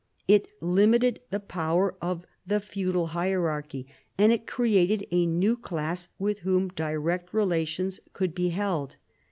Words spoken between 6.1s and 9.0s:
with whom direct relations could be held.